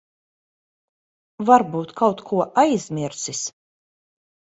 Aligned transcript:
Varbūt 1.49 1.93
kaut 1.99 2.23
ko 2.31 2.39
aizmirsis. 2.63 3.43